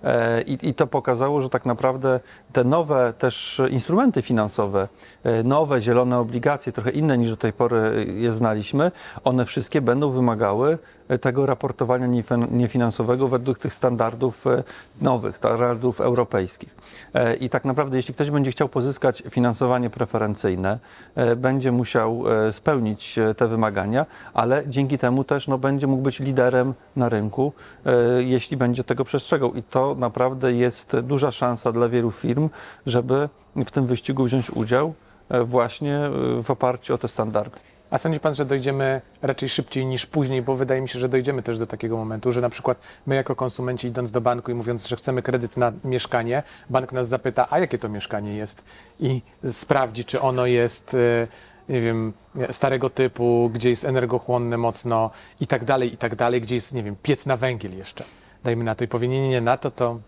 E, 0.05 0.41
I, 0.41 0.69
I 0.69 0.74
to 0.74 0.88
pokazało, 0.88 1.41
że 1.41 1.50
tak 1.50 1.65
naprawdę 1.65 2.19
te 2.53 2.63
nowe 2.63 3.13
też 3.17 3.62
instrumenty 3.69 4.21
finansowe, 4.21 4.88
e, 5.24 5.43
nowe 5.43 5.81
zielone 5.81 6.19
obligacje, 6.19 6.71
trochę 6.71 6.91
inne 6.91 7.17
niż 7.17 7.29
do 7.29 7.38
tej 7.38 7.53
pory 7.53 8.07
je 8.15 8.31
znaliśmy, 8.31 8.91
one 9.24 9.45
wszystkie 9.45 9.81
będą 9.81 10.09
wymagały 10.09 10.77
e, 11.04 11.04
tego 11.21 11.45
raportowania 11.45 12.07
niefin- 12.07 12.51
niefinansowego 12.51 13.27
według 13.27 13.59
tych 13.59 13.74
standardów 13.74 14.47
e, 14.47 14.63
nowych, 15.01 15.38
standardów 15.38 16.01
europejskich. 16.01 16.75
E, 17.13 17.35
I 17.35 17.50
tak 17.50 17.65
naprawdę, 17.65 17.97
jeśli 17.97 18.13
ktoś 18.13 18.29
będzie 18.31 18.51
chciał 18.51 18.69
pozyskać 18.69 19.24
finansowanie 19.29 19.89
preferencyjne, 19.89 20.79
e, 21.15 21.35
będzie 21.35 21.71
musiał 21.71 22.24
e, 22.47 22.51
spełnić 22.51 23.17
e, 23.17 23.35
te 23.35 23.47
wymagania, 23.47 24.05
ale 24.33 24.63
dzięki 24.67 24.97
temu 24.97 25.24
też 25.24 25.47
no, 25.47 25.57
będzie 25.57 25.88
mógł 25.88 26.01
być 26.01 26.19
liderem 26.19 26.74
na 26.95 27.09
rynku, 27.09 27.53
e, 27.85 28.24
jeśli 28.24 28.57
będzie 28.57 28.83
tego 28.83 29.05
przestrzegał. 29.05 29.53
I 29.53 29.63
to 29.63 29.95
naprawdę 30.00 30.53
jest 30.53 31.00
duża 31.00 31.31
szansa 31.31 31.71
dla 31.71 31.89
wielu 31.89 32.12
firm, 32.12 32.50
żeby 32.85 33.29
w 33.55 33.71
tym 33.71 33.85
wyścigu 33.85 34.24
wziąć 34.24 34.51
udział 34.51 34.93
e, 35.29 35.43
właśnie 35.43 35.97
e, 35.97 36.43
w 36.43 36.51
oparciu 36.51 36.93
o 36.93 36.97
te 36.97 37.07
standardy. 37.07 37.59
A 37.89 37.98
sądzi 37.98 38.20
pan, 38.20 38.36
że 38.36 38.46
dojdziemy 38.46 39.01
raczej 39.22 39.50
szybciej 39.50 39.86
niż 39.86 40.06
później, 40.06 40.42
bo 40.42 40.56
wydaje 40.56 40.82
mi 40.82 40.89
się, 40.89 41.00
że 41.00 41.10
dojdziemy 41.10 41.44
też 41.44 41.60
do 41.60 41.68
takiego 41.68 41.98
momentu, 41.98 42.32
że 42.32 42.42
na 42.42 42.50
przykład 42.50 42.77
my 43.06 43.15
jako 43.15 43.36
konsumenci 43.36 43.88
idąc 43.88 44.12
do 44.12 44.22
banku 44.22 44.51
i 44.51 44.54
mówiąc, 44.54 44.88
że 44.88 44.96
chcemy 44.96 45.22
kredyt 45.22 45.58
na 45.58 45.72
mieszkanie, 45.84 46.44
bank 46.70 46.92
nas 46.92 47.08
zapyta, 47.08 47.48
a 47.50 47.60
jakie 47.60 47.77
to 47.77 47.89
mieszkanie 47.89 48.36
jest 48.36 48.65
i 49.00 49.22
sprawdzi, 49.48 50.06
czy 50.06 50.22
ono 50.22 50.46
jest 50.46 50.94
e, 50.94 51.27
nie 51.70 51.82
wiem, 51.82 52.13
starego 52.51 52.89
typu, 52.89 53.51
gdzie 53.54 53.70
jest 53.70 53.86
energochłonne 53.86 54.58
mocno 54.58 55.12
i 55.42 55.48
tak 55.48 55.65
dalej, 55.65 55.94
i 55.94 55.98
tak 55.98 56.15
dalej, 56.15 56.42
gdzie 56.42 56.56
jest, 56.56 56.74
nie 56.74 56.84
wiem, 56.84 56.96
piec 57.04 57.25
na 57.25 57.38
węgiel 57.38 57.77
jeszcze. 57.77 58.04
Dajmy 58.44 58.63
na 58.63 58.75
to 58.75 58.84
i 58.84 58.88
powie, 58.88 59.08
nie, 59.08 59.22
nie, 59.22 59.30
nie, 59.30 59.42
na 59.42 59.58
to 59.58 59.72
to 59.72 60.00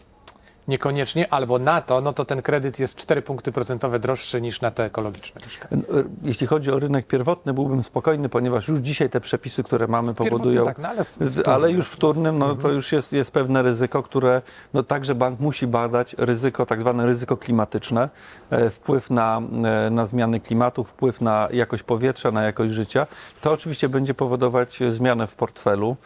niekoniecznie, 0.68 1.34
albo 1.34 1.60
na 1.60 1.82
to, 1.82 2.02
no 2.02 2.14
to 2.14 2.26
ten 2.26 2.42
kredyt 2.42 2.80
jest 2.80 2.96
4 2.96 3.22
punkty 3.22 3.52
procentowe 3.52 4.00
droższy 4.00 4.42
niż 4.42 4.62
na 4.62 4.72
to 4.72 4.84
ekologiczne 4.84 5.42
mieszkanie. 5.42 5.84
No, 5.90 6.04
Jeśli 6.24 6.48
chodzi 6.48 6.72
o 6.72 6.80
rynek 6.80 7.08
pierwotny, 7.08 7.54
byłbym 7.54 7.84
spokojny, 7.84 8.30
ponieważ 8.30 8.68
już 8.68 8.80
dzisiaj 8.80 9.10
te 9.10 9.22
przepisy, 9.22 9.64
które 9.64 9.88
mamy, 9.88 10.14
powodują. 10.14 10.66
tak, 10.66 10.78
no 10.78 10.90
ale, 10.90 11.00
ale 11.00 11.06
wtórnym. 11.06 11.56
Mhm. 11.56 11.76
już 11.76 11.88
wtórnym, 11.88 12.38
no 12.38 12.56
to 12.56 12.70
już 12.70 12.92
jest, 12.92 13.14
jest 13.14 13.32
pewne 13.32 13.64
ryzyko, 13.64 14.04
które 14.04 14.42
no 14.74 14.84
także 14.84 15.16
bank 15.16 15.40
musi 15.40 15.68
badać, 15.68 16.16
ryzyko, 16.18 16.66
tak 16.66 16.82
zwane 16.82 17.06
ryzyko 17.06 17.38
klimatyczne, 17.38 18.10
e, 18.50 18.70
wpływ 18.70 19.10
na, 19.10 19.42
e, 19.88 19.90
na 19.90 20.06
zmiany 20.06 20.40
klimatu, 20.40 20.84
wpływ 20.84 21.22
na 21.22 21.48
jakość 21.52 21.84
powietrza, 21.84 22.32
na 22.32 22.44
jakość 22.44 22.74
życia. 22.74 23.08
To 23.42 23.52
oczywiście 23.52 23.90
będzie 23.90 24.14
powodować 24.14 24.80
zmianę 24.90 25.28
w 25.28 25.36
portfelu. 25.36 25.98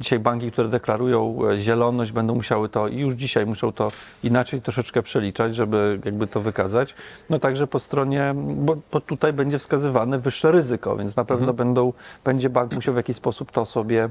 Dzisiaj 0.00 0.18
banki, 0.18 0.52
które 0.52 0.68
deklarują 0.68 1.38
e, 1.50 1.58
zieloność, 1.58 2.12
będą 2.12 2.34
musiały 2.34 2.68
to 2.68 2.88
i 2.88 2.98
już 2.98 3.14
dzisiaj 3.14 3.46
muszą 3.46 3.72
to 3.72 3.88
inaczej 4.22 4.62
troszeczkę 4.62 5.02
przeliczać, 5.02 5.54
żeby 5.54 6.00
jakby 6.04 6.26
to 6.26 6.40
wykazać. 6.40 6.94
No 7.30 7.38
także 7.38 7.66
po 7.66 7.78
stronie, 7.78 8.34
bo, 8.36 8.76
bo 8.92 9.00
tutaj 9.00 9.32
będzie 9.32 9.58
wskazywane 9.58 10.18
wyższe 10.18 10.52
ryzyko, 10.52 10.96
więc 10.96 11.16
na 11.16 11.24
pewno 11.24 11.52
będą, 11.52 11.92
będzie 12.24 12.50
bank 12.50 12.74
musiał 12.74 12.94
w 12.94 12.96
jakiś 12.96 13.16
sposób 13.16 13.52
to 13.52 13.64
sobie 13.64 14.08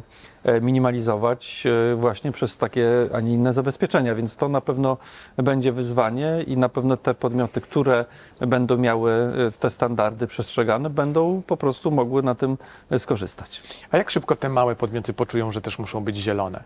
minimalizować 0.61 1.63
e, 1.91 1.95
właśnie 1.95 2.31
przez 2.31 2.57
takie, 2.57 2.89
a 3.13 3.19
nie 3.19 3.33
inne 3.33 3.53
zabezpieczenia, 3.53 4.15
więc 4.15 4.35
to 4.35 4.49
na 4.49 4.61
pewno 4.61 4.97
będzie 5.37 5.71
wyzwanie 5.71 6.43
i 6.47 6.57
na 6.57 6.69
pewno 6.69 6.97
te 6.97 7.13
podmioty, 7.13 7.61
które 7.61 8.05
będą 8.39 8.77
miały 8.77 9.11
e, 9.11 9.51
te 9.59 9.69
standardy 9.69 10.27
przestrzegane, 10.27 10.89
będą 10.89 11.41
po 11.47 11.57
prostu 11.57 11.91
mogły 11.91 12.23
na 12.23 12.35
tym 12.35 12.57
e, 12.89 12.99
skorzystać. 12.99 13.61
A 13.91 13.97
jak 13.97 14.09
szybko 14.09 14.35
te 14.35 14.49
małe 14.49 14.75
podmioty 14.75 15.13
poczują, 15.13 15.51
że 15.51 15.61
też 15.61 15.79
muszą 15.79 16.03
być 16.03 16.17
zielone? 16.17 16.63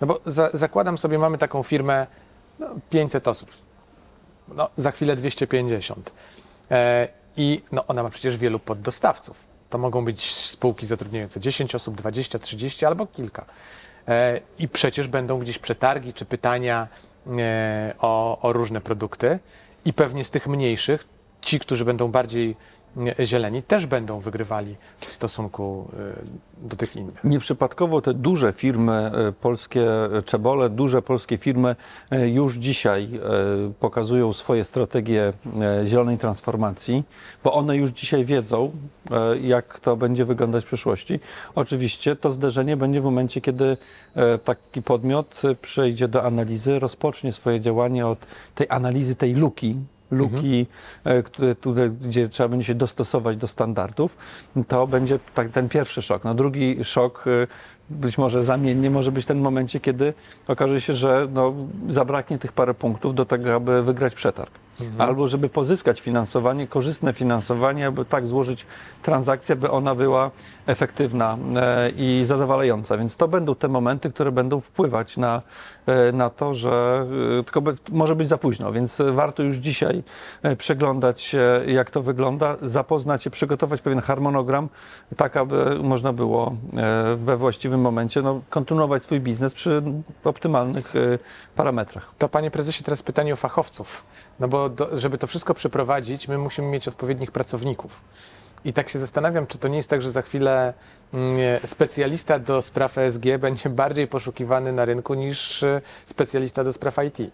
No 0.00 0.06
bo 0.06 0.20
za, 0.26 0.50
zakładam 0.52 0.98
sobie, 0.98 1.18
mamy 1.18 1.38
taką 1.38 1.62
firmę, 1.62 2.06
no, 2.58 2.66
500 2.90 3.28
osób, 3.28 3.50
no, 4.48 4.70
za 4.76 4.90
chwilę 4.90 5.16
250. 5.16 6.12
E, 6.70 7.08
I 7.36 7.62
no, 7.72 7.86
ona 7.86 8.02
ma 8.02 8.10
przecież 8.10 8.36
wielu 8.36 8.58
poddostawców. 8.58 9.51
To 9.72 9.78
mogą 9.78 10.04
być 10.04 10.34
spółki 10.34 10.86
zatrudniające 10.86 11.40
10 11.40 11.74
osób, 11.74 11.96
20, 11.96 12.38
30 12.38 12.86
albo 12.86 13.06
kilka. 13.06 13.44
E, 14.08 14.40
I 14.58 14.68
przecież 14.68 15.08
będą 15.08 15.38
gdzieś 15.38 15.58
przetargi 15.58 16.12
czy 16.12 16.24
pytania 16.24 16.88
e, 17.26 17.94
o, 17.98 18.38
o 18.40 18.52
różne 18.52 18.80
produkty. 18.80 19.38
I 19.84 19.92
pewnie 19.92 20.24
z 20.24 20.30
tych 20.30 20.46
mniejszych, 20.46 21.04
ci, 21.42 21.58
którzy 21.58 21.84
będą 21.84 22.08
bardziej 22.08 22.56
e, 23.18 23.26
zieleni, 23.26 23.62
też 23.62 23.86
będą 23.86 24.20
wygrywali 24.20 24.76
w 25.00 25.12
stosunku 25.12 25.88
e, 26.62 26.68
do 26.68 26.76
tych 26.76 26.96
innych. 26.96 27.24
Nieprzypadkowo 27.24 28.00
te 28.00 28.14
duże 28.14 28.52
firmy 28.52 28.92
e, 28.92 29.32
polskie, 29.32 29.86
czebole, 30.24 30.70
duże 30.70 31.02
polskie 31.02 31.38
firmy 31.38 31.76
już 32.10 32.56
dzisiaj 32.56 33.08
pokazują 33.80 34.32
swoje 34.32 34.64
strategie 34.64 35.32
zielonej 35.84 36.18
transformacji, 36.18 37.04
bo 37.44 37.52
one 37.52 37.76
już 37.76 37.90
dzisiaj 37.90 38.24
wiedzą, 38.24 38.70
jak 39.40 39.80
to 39.80 39.96
będzie 39.96 40.24
wyglądać 40.24 40.64
w 40.64 40.66
przyszłości. 40.66 41.20
Oczywiście 41.54 42.16
to 42.16 42.30
zderzenie 42.30 42.76
będzie 42.76 43.00
w 43.00 43.04
momencie, 43.04 43.40
kiedy 43.40 43.76
taki 44.44 44.82
podmiot 44.82 45.42
przejdzie 45.62 46.08
do 46.08 46.24
analizy, 46.24 46.78
rozpocznie 46.78 47.32
swoje 47.32 47.60
działanie 47.60 48.06
od 48.06 48.26
tej 48.54 48.66
analizy, 48.70 49.14
tej 49.14 49.34
luki, 49.34 49.76
luki, 50.12 50.66
e, 51.04 51.22
które, 51.22 51.54
które, 51.54 51.90
gdzie 51.90 52.28
trzeba 52.28 52.48
będzie 52.48 52.66
się 52.66 52.74
dostosować 52.74 53.36
do 53.36 53.46
standardów, 53.46 54.16
to 54.68 54.86
będzie 54.86 55.18
tak, 55.34 55.50
ten 55.50 55.68
pierwszy 55.68 56.02
szok. 56.02 56.24
No, 56.24 56.34
drugi 56.34 56.84
szok, 56.84 57.24
e, 57.26 57.46
być 57.92 58.18
może 58.18 58.42
zamiennie, 58.42 58.90
może 58.90 59.12
być 59.12 59.26
tym 59.26 59.40
momencie, 59.40 59.80
kiedy 59.80 60.14
okaże 60.48 60.80
się, 60.80 60.94
że 60.94 61.28
no, 61.32 61.54
zabraknie 61.88 62.38
tych 62.38 62.52
parę 62.52 62.74
punktów 62.74 63.14
do 63.14 63.24
tego, 63.24 63.54
aby 63.54 63.82
wygrać 63.82 64.14
przetarg. 64.14 64.52
Albo 64.98 65.28
żeby 65.28 65.48
pozyskać 65.48 66.00
finansowanie, 66.00 66.66
korzystne 66.66 67.12
finansowanie, 67.12 67.86
aby 67.86 68.04
tak 68.04 68.26
złożyć 68.26 68.66
transakcję, 69.02 69.56
by 69.56 69.70
ona 69.70 69.94
była 69.94 70.30
efektywna 70.66 71.38
e, 71.56 71.90
i 71.90 72.24
zadowalająca. 72.24 72.98
Więc 72.98 73.16
to 73.16 73.28
będą 73.28 73.54
te 73.54 73.68
momenty, 73.68 74.10
które 74.10 74.32
będą 74.32 74.60
wpływać 74.60 75.16
na, 75.16 75.42
e, 75.86 76.12
na 76.12 76.30
to, 76.30 76.54
że 76.54 77.06
e, 77.40 77.44
tylko 77.44 77.62
może 77.92 78.16
być 78.16 78.28
za 78.28 78.38
późno, 78.38 78.72
więc 78.72 79.02
warto 79.12 79.42
już 79.42 79.56
dzisiaj 79.56 80.02
przeglądać 80.58 81.20
się, 81.20 81.60
jak 81.66 81.90
to 81.90 82.02
wygląda, 82.02 82.56
zapoznać 82.62 83.22
się, 83.22 83.30
przygotować 83.30 83.80
pewien 83.80 84.00
harmonogram, 84.00 84.68
tak 85.16 85.36
aby 85.36 85.78
można 85.82 86.12
było 86.12 86.56
we 87.16 87.36
właściwym 87.36 87.81
momencie 87.82 88.22
no, 88.22 88.40
kontynuować 88.50 89.04
swój 89.04 89.20
biznes 89.20 89.54
przy 89.54 89.82
optymalnych 90.24 90.96
e, 90.96 91.18
parametrach. 91.56 92.10
To 92.18 92.28
panie 92.28 92.50
prezesie, 92.50 92.84
teraz 92.84 93.02
pytanie 93.02 93.32
o 93.32 93.36
fachowców. 93.36 94.04
No 94.40 94.48
bo 94.48 94.68
do, 94.68 94.98
żeby 94.98 95.18
to 95.18 95.26
wszystko 95.26 95.54
przeprowadzić, 95.54 96.28
my 96.28 96.38
musimy 96.38 96.68
mieć 96.68 96.88
odpowiednich 96.88 97.30
pracowników. 97.32 98.00
I 98.64 98.72
tak 98.72 98.88
się 98.88 98.98
zastanawiam, 98.98 99.46
czy 99.46 99.58
to 99.58 99.68
nie 99.68 99.76
jest 99.76 99.90
tak, 99.90 100.02
że 100.02 100.10
za 100.10 100.22
chwilę 100.22 100.74
mm, 101.14 101.36
specjalista 101.64 102.38
do 102.38 102.62
spraw 102.62 102.98
ESG 102.98 103.24
będzie 103.38 103.70
bardziej 103.70 104.08
poszukiwany 104.08 104.72
na 104.72 104.84
rynku 104.84 105.14
niż 105.14 105.62
e, 105.62 105.80
specjalista 106.06 106.64
do 106.64 106.72
spraw 106.72 106.96
IT. 107.04 107.32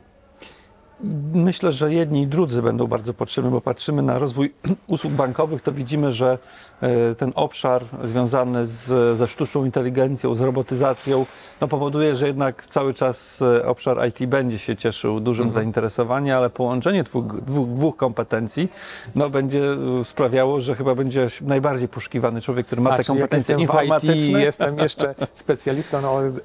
Myślę, 1.35 1.73
że 1.73 1.93
jedni 1.93 2.23
i 2.23 2.27
drudzy 2.27 2.63
będą 2.63 2.87
bardzo 2.87 3.15
potrzebni, 3.15 3.51
bo 3.51 3.61
patrzymy 3.61 4.03
na 4.03 4.19
rozwój 4.19 4.55
usług 4.93 5.13
bankowych, 5.13 5.63
to 5.63 5.73
widzimy, 5.73 6.13
że 6.13 6.39
e, 6.81 7.15
ten 7.15 7.33
obszar 7.35 7.85
związany 8.05 8.67
z, 8.67 9.19
ze 9.19 9.27
sztuczną 9.27 9.65
inteligencją, 9.65 10.35
z 10.35 10.41
robotyzacją, 10.41 11.27
no 11.61 11.69
powoduje, 11.69 12.17
że 12.17 12.27
jednak 12.27 12.67
cały 12.67 12.95
czas 12.95 13.43
e, 13.43 13.67
obszar 13.67 14.09
IT 14.09 14.27
będzie 14.27 14.59
się 14.59 14.77
cieszył 14.77 15.21
dużym 15.21 15.51
zainteresowaniem, 15.51 16.37
ale 16.37 16.51
połączenie 16.51 17.03
dwóch, 17.03 17.41
dwóch, 17.41 17.69
dwóch 17.69 17.97
kompetencji 17.97 18.69
no, 19.15 19.31
będzie 19.31 19.73
e, 20.01 20.05
sprawiało, 20.05 20.61
że 20.61 20.75
chyba 20.75 20.95
będzie 20.95 21.27
najbardziej 21.41 21.89
poszukiwany 21.89 22.41
człowiek, 22.41 22.67
który 22.67 22.83
ma 22.83 22.91
A, 22.91 22.97
te 22.97 23.05
kompetencje 23.05 23.57
informatyczne. 23.59 24.43
jestem 24.43 24.79
jeszcze 24.79 25.15
specjalistą 25.33 25.99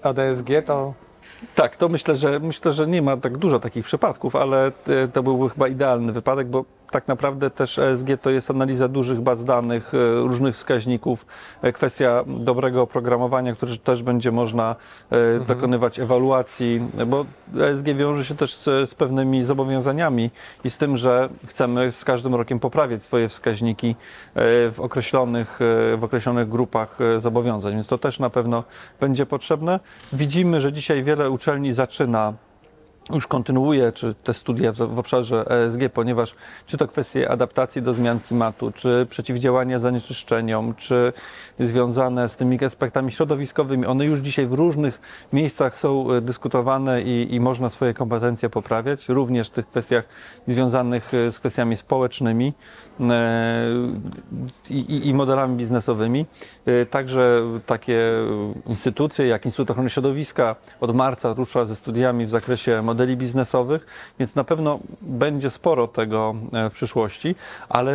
od 0.03 0.19
ESG, 0.19 0.47
to 0.65 0.93
Tak, 1.55 1.77
to 1.77 1.89
myślę, 1.89 2.15
że 2.15 2.39
myślę, 2.39 2.73
że 2.73 2.87
nie 2.87 3.01
ma 3.01 3.17
tak 3.17 3.37
dużo 3.37 3.59
takich 3.59 3.85
przypadków, 3.85 4.35
ale 4.35 4.67
e, 4.67 5.07
to 5.07 5.23
byłby 5.23 5.49
chyba 5.49 5.67
idealny 5.67 6.11
wypadek, 6.11 6.47
bo 6.47 6.65
tak 6.93 7.07
naprawdę 7.07 7.49
też 7.49 7.79
ESG 7.79 8.07
to 8.21 8.29
jest 8.29 8.51
analiza 8.51 8.87
dużych 8.87 9.21
baz 9.21 9.43
danych, 9.43 9.93
e, 9.93 9.97
różnych 10.15 10.55
wskaźników, 10.55 11.25
e, 11.61 11.71
kwestia 11.71 12.23
dobrego 12.27 12.81
oprogramowania, 12.81 13.55
które 13.55 13.77
też 13.77 14.03
będzie 14.03 14.31
można 14.31 14.75
e, 15.11 15.39
dokonywać 15.39 15.99
ewaluacji, 15.99 16.87
bo 17.07 17.25
ESG 17.59 17.85
wiąże 17.85 18.25
się 18.25 18.35
też 18.35 18.55
z, 18.55 18.89
z 18.89 18.95
pewnymi 18.95 19.43
zobowiązaniami 19.43 20.31
i 20.63 20.69
z 20.69 20.77
tym, 20.77 20.97
że 20.97 21.29
chcemy 21.47 21.91
z 21.91 22.05
każdym 22.05 22.35
rokiem 22.35 22.59
poprawiać 22.59 23.03
swoje 23.03 23.29
wskaźniki 23.29 23.95
w 24.73 24.75
określonych, 24.77 25.59
w 25.97 26.03
określonych 26.03 26.49
grupach 26.49 26.99
zobowiązań, 27.17 27.73
więc 27.73 27.87
to 27.87 27.97
też 27.97 28.19
na 28.19 28.29
pewno 28.29 28.63
będzie 28.99 29.25
potrzebne. 29.25 29.79
Widzimy, 30.13 30.61
że 30.61 30.73
dzisiaj 30.73 31.03
wiele 31.03 31.29
uczelni 31.29 31.73
zaczyna 31.73 32.33
już 33.09 33.27
kontynuuje 33.27 33.91
czy 33.91 34.13
te 34.23 34.33
studia 34.33 34.71
w, 34.71 34.77
w 34.77 34.99
obszarze 34.99 35.45
ESG, 35.49 35.79
ponieważ 35.93 36.35
czy 36.65 36.77
to 36.77 36.87
kwestie 36.87 37.31
adaptacji 37.31 37.81
do 37.81 37.93
zmian 37.93 38.19
klimatu, 38.19 38.71
czy 38.71 39.07
przeciwdziałania 39.09 39.79
zanieczyszczeniom, 39.79 40.75
czy 40.75 41.13
związane 41.59 42.29
z 42.29 42.35
tymi 42.35 42.63
aspektami 42.65 43.11
środowiskowymi, 43.11 43.85
one 43.85 44.05
już 44.05 44.19
dzisiaj 44.19 44.47
w 44.47 44.53
różnych 44.53 45.01
miejscach 45.33 45.77
są 45.77 46.11
e, 46.11 46.21
dyskutowane 46.21 47.01
i, 47.01 47.35
i 47.35 47.39
można 47.39 47.69
swoje 47.69 47.93
kompetencje 47.93 48.49
poprawiać, 48.49 49.09
również 49.09 49.47
w 49.47 49.51
tych 49.51 49.67
kwestiach 49.67 50.05
związanych 50.47 51.13
e, 51.13 51.31
z 51.31 51.39
kwestiami 51.39 51.75
społecznymi 51.75 52.53
e, 52.99 53.65
i, 54.69 54.79
i, 54.79 55.07
i 55.07 55.13
modelami 55.13 55.57
biznesowymi. 55.57 56.25
Także 56.89 57.41
takie 57.65 58.11
instytucje 58.65 59.27
jak 59.27 59.45
Instytut 59.45 59.71
Ochrony 59.71 59.89
Środowiska 59.89 60.55
od 60.81 60.95
marca 60.95 61.33
rusza 61.33 61.65
ze 61.65 61.75
studiami 61.75 62.25
w 62.25 62.29
zakresie 62.29 62.81
modeli 62.93 63.17
biznesowych, 63.17 63.85
więc 64.19 64.35
na 64.35 64.43
pewno 64.43 64.79
będzie 65.01 65.49
sporo 65.49 65.87
tego 65.87 66.35
e, 66.53 66.69
w 66.69 66.73
przyszłości, 66.73 67.35
ale 67.69 67.93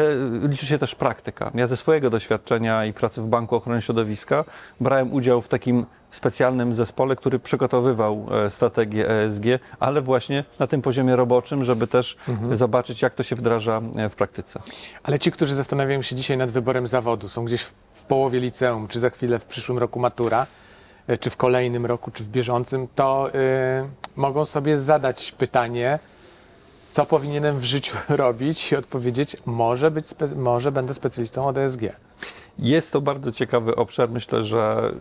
liczy 0.48 0.66
się 0.66 0.78
też 0.78 0.94
praktyka. 0.94 1.50
Ja 1.54 1.66
ze 1.66 1.76
swojego 1.76 2.10
doświadczenia 2.10 2.84
i 2.84 2.92
pracy 2.92 3.22
w 3.22 3.26
Banku 3.26 3.56
Ochrony 3.56 3.82
Środowiska 3.82 4.44
brałem 4.80 5.12
udział 5.12 5.42
w 5.42 5.48
takim 5.48 5.86
specjalnym 6.10 6.74
zespole, 6.74 7.16
który 7.16 7.38
przygotowywał 7.38 8.26
e, 8.30 8.50
strategię 8.50 9.10
ESG, 9.10 9.44
ale 9.80 10.02
właśnie 10.02 10.44
na 10.58 10.66
tym 10.66 10.82
poziomie 10.82 11.16
roboczym, 11.16 11.64
żeby 11.64 11.86
też 11.86 12.16
zobaczyć, 12.52 13.02
jak 13.02 13.14
to 13.14 13.22
się 13.22 13.36
wdraża 13.36 13.80
e, 13.96 14.08
w 14.08 14.14
praktyce. 14.14 14.60
Ale 15.02 15.18
ci, 15.18 15.32
którzy 15.32 15.54
zastanawiają 15.54 16.02
się 16.02 16.16
dzisiaj 16.16 16.36
nad 16.36 16.50
wyborem 16.50 16.88
zawodu, 16.88 17.28
są 17.28 17.44
gdzieś 17.44 17.62
w 17.94 18.02
połowie 18.08 18.40
liceum, 18.40 18.88
czy 18.88 19.00
za 19.00 19.10
chwilę 19.10 19.38
w 19.38 19.44
przyszłym 19.44 19.78
roku 19.78 20.00
matura, 20.00 20.46
czy 21.16 21.30
w 21.30 21.36
kolejnym 21.36 21.86
roku, 21.86 22.10
czy 22.10 22.24
w 22.24 22.28
bieżącym, 22.28 22.88
to 22.94 23.30
y, 23.34 23.38
mogą 24.16 24.44
sobie 24.44 24.78
zadać 24.78 25.32
pytanie, 25.32 25.98
co 26.90 27.06
powinienem 27.06 27.58
w 27.58 27.64
życiu 27.64 27.96
robić 28.08 28.72
i 28.72 28.76
odpowiedzieć, 28.76 29.36
może, 29.46 29.90
być 29.90 30.06
może 30.36 30.72
będę 30.72 30.94
specjalistą 30.94 31.46
od 31.46 31.58
ESG. 31.58 31.80
Jest 32.58 32.92
to 32.92 33.00
bardzo 33.00 33.32
ciekawy 33.32 33.76
obszar. 33.76 34.10
Myślę, 34.10 34.42
że 34.42 34.92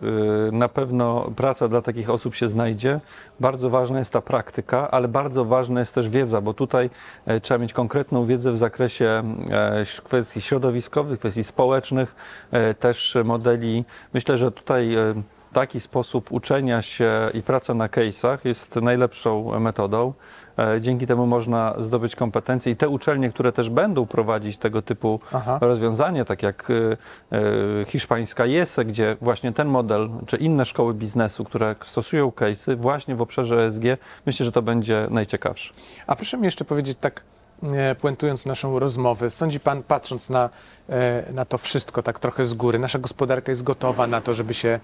y, 0.48 0.52
na 0.52 0.68
pewno 0.68 1.30
praca 1.36 1.68
dla 1.68 1.82
takich 1.82 2.10
osób 2.10 2.34
się 2.34 2.48
znajdzie. 2.48 3.00
Bardzo 3.40 3.70
ważna 3.70 3.98
jest 3.98 4.12
ta 4.12 4.20
praktyka, 4.20 4.90
ale 4.90 5.08
bardzo 5.08 5.44
ważna 5.44 5.80
jest 5.80 5.94
też 5.94 6.08
wiedza, 6.08 6.40
bo 6.40 6.54
tutaj 6.54 6.90
e, 7.26 7.40
trzeba 7.40 7.58
mieć 7.58 7.72
konkretną 7.72 8.24
wiedzę 8.24 8.52
w 8.52 8.58
zakresie 8.58 9.22
e, 9.50 9.84
kwestii 10.04 10.40
środowiskowych, 10.40 11.18
kwestii 11.18 11.44
społecznych, 11.44 12.14
e, 12.50 12.74
też 12.74 13.16
modeli. 13.24 13.84
Myślę, 14.14 14.38
że 14.38 14.52
tutaj 14.52 14.94
e, 14.94 15.14
taki 15.52 15.80
sposób 15.80 16.32
uczenia 16.32 16.82
się 16.82 17.30
i 17.34 17.42
praca 17.42 17.74
na 17.74 17.88
case'ach 17.88 18.38
jest 18.44 18.76
najlepszą 18.76 19.60
metodą. 19.60 20.12
E, 20.58 20.80
Dzięki 20.80 21.06
temu 21.06 21.26
można 21.26 21.74
zdobyć 21.78 22.16
kompetencje 22.16 22.72
i 22.72 22.76
te 22.76 22.88
uczelnie, 22.88 23.30
które 23.30 23.52
też 23.52 23.70
będą 23.70 24.06
prowadzić 24.06 24.58
tego 24.58 24.82
typu 24.82 25.20
Aha. 25.32 25.58
rozwiązanie, 25.60 26.24
tak 26.24 26.42
jak 26.42 26.70
y, 26.70 26.96
y, 27.32 27.84
hiszpańska 27.88 28.46
JESE, 28.46 28.84
gdzie 28.84 29.16
właśnie 29.20 29.52
ten 29.52 29.68
model, 29.68 30.10
czy 30.26 30.36
inne 30.36 30.66
szkoły 30.66 30.94
biznesu, 30.94 31.44
które 31.44 31.74
stosują 31.82 32.28
case'y 32.28 32.76
właśnie 32.76 33.14
w 33.14 33.22
obszarze 33.22 33.66
ESG, 33.66 33.82
myślę, 34.26 34.46
że 34.46 34.52
to 34.52 34.62
będzie 34.62 35.06
najciekawsze. 35.10 35.74
A 36.06 36.16
proszę 36.16 36.38
mi 36.38 36.44
jeszcze 36.44 36.64
powiedzieć 36.64 36.98
tak, 37.00 37.22
e, 37.62 37.94
puentując 37.94 38.46
naszą 38.46 38.78
rozmowę, 38.78 39.30
sądzi 39.30 39.60
Pan, 39.60 39.82
patrząc 39.82 40.30
na, 40.30 40.50
e, 40.88 41.32
na 41.32 41.44
to 41.44 41.58
wszystko 41.58 42.02
tak 42.02 42.18
trochę 42.18 42.44
z 42.44 42.54
góry, 42.54 42.78
nasza 42.78 42.98
gospodarka 42.98 43.52
jest 43.52 43.62
gotowa 43.62 44.06
na 44.06 44.20
to, 44.20 44.34
żeby 44.34 44.54
się 44.54 44.80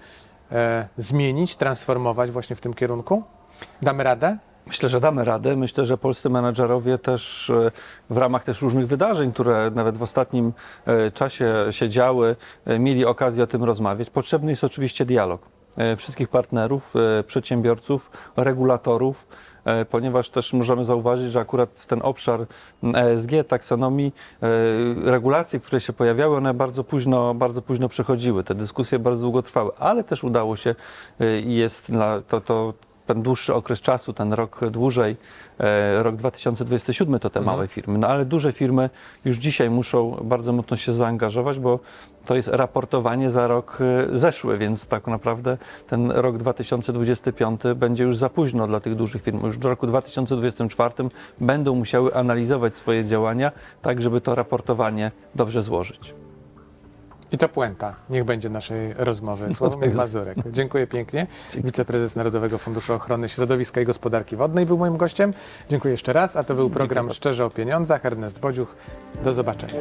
zmienić, 0.97 1.55
transformować 1.55 2.31
właśnie 2.31 2.55
w 2.55 2.61
tym 2.61 2.73
kierunku? 2.73 3.23
Damy 3.81 4.03
radę? 4.03 4.37
Myślę, 4.67 4.89
że 4.89 4.99
damy 4.99 5.25
radę. 5.25 5.55
Myślę, 5.55 5.85
że 5.85 5.97
polscy 5.97 6.29
menedżerowie 6.29 6.97
też 6.97 7.49
e, 7.49 7.71
w 8.09 8.17
ramach 8.17 8.43
też 8.43 8.61
różnych 8.61 8.87
wydarzeń, 8.87 9.31
które 9.31 9.71
nawet 9.75 9.97
w 9.97 10.03
ostatnim 10.03 10.53
e, 10.85 11.11
czasie 11.11 11.53
się 11.71 11.89
działy, 11.89 12.35
e, 12.65 12.79
mieli 12.79 13.05
okazję 13.05 13.43
o 13.43 13.47
tym 13.47 13.63
rozmawiać. 13.63 14.09
Potrzebny 14.09 14.51
jest 14.51 14.63
oczywiście 14.63 15.05
dialog 15.05 15.41
e, 15.77 15.95
wszystkich 15.95 16.27
partnerów, 16.27 16.93
e, 17.19 17.23
przedsiębiorców, 17.23 18.11
regulatorów, 18.37 19.27
e, 19.27 19.54
ponieważ 19.89 20.29
też 20.29 20.53
możemy 20.53 20.85
zauważyć, 20.85 21.31
że 21.31 21.39
akurat 21.39 21.79
w 21.79 21.85
ten 21.85 21.99
obszar 22.03 22.45
m, 22.83 22.95
ESG, 22.95 23.31
taksonomii, 23.47 24.13
e, 24.41 25.11
regulacje, 25.11 25.59
które 25.59 25.81
się 25.81 25.93
pojawiały, 25.93 26.37
one 26.37 26.53
bardzo 26.53 26.83
późno, 26.83 27.33
bardzo 27.33 27.61
późno 27.61 27.89
przechodziły. 27.89 28.43
Te 28.43 28.55
dyskusje 28.55 28.99
bardzo 28.99 29.21
długo 29.21 29.41
trwały, 29.41 29.71
ale 29.79 30.03
też 30.03 30.23
udało 30.23 30.55
się 30.55 30.75
e, 31.19 31.39
i 31.39 31.55
jest 31.55 31.91
to, 32.27 32.41
to 32.41 32.73
ten 33.07 33.21
dłuższy 33.21 33.53
okres 33.53 33.81
czasu, 33.81 34.13
ten 34.13 34.33
rok 34.33 34.69
dłużej, 34.69 35.17
e, 35.59 36.03
rok 36.03 36.15
2027 36.15 37.19
to 37.19 37.29
te 37.29 37.39
Mhm. 37.39 37.55
małe 37.55 37.67
firmy, 37.67 37.97
no 37.97 38.07
ale 38.07 38.25
duże 38.25 38.51
firmy 38.51 38.89
już 39.25 39.37
dzisiaj 39.37 39.69
muszą 39.69 40.11
bardzo 40.23 40.53
mocno 40.53 40.77
się 40.77 40.93
zaangażować, 40.93 41.59
bo 41.59 41.79
to 42.25 42.35
jest 42.35 42.47
raportowanie 42.47 43.29
za 43.29 43.47
rok 43.47 43.77
e, 44.13 44.17
zeszły, 44.17 44.57
więc 44.57 44.87
tak 44.87 45.07
naprawdę 45.07 45.57
ten 45.87 46.11
rok 46.11 46.37
2025 46.37 47.61
będzie 47.75 48.03
już 48.03 48.17
za 48.17 48.29
późno 48.29 48.67
dla 48.67 48.79
tych 48.79 48.95
dużych 48.95 49.21
firm. 49.21 49.45
Już 49.45 49.57
w 49.57 49.65
roku 49.65 49.87
2024 49.87 50.93
będą 51.41 51.75
musiały 51.75 52.15
analizować 52.15 52.75
swoje 52.75 53.05
działania, 53.05 53.51
tak 53.81 54.01
żeby 54.01 54.21
to 54.21 54.35
raportowanie 54.35 55.11
dobrze 55.35 55.61
złożyć. 55.61 56.24
I 57.35 57.37
to 57.37 57.49
puenta. 57.49 57.95
Niech 58.09 58.23
będzie 58.23 58.49
naszej 58.49 58.93
rozmowy. 58.93 59.53
Sławomir 59.53 59.89
tak. 59.89 59.97
Mazurek. 59.97 60.37
Dziękuję 60.51 60.87
pięknie. 60.87 61.27
Wiceprezes 61.55 62.15
Narodowego 62.15 62.57
Funduszu 62.57 62.93
Ochrony 62.93 63.29
Środowiska 63.29 63.81
i 63.81 63.85
Gospodarki 63.85 64.35
Wodnej 64.35 64.65
był 64.65 64.77
moim 64.77 64.97
gościem. 64.97 65.33
Dziękuję 65.69 65.91
jeszcze 65.91 66.13
raz. 66.13 66.37
A 66.37 66.43
to 66.43 66.55
był 66.55 66.69
program. 66.69 67.13
Szczerze 67.13 67.45
o 67.45 67.49
Pieniądzach. 67.49 68.05
Ernest 68.05 68.39
Bodziuch. 68.39 68.75
Do 69.23 69.33
zobaczenia. 69.33 69.73